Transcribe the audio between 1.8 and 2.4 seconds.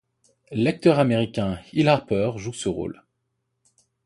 Harper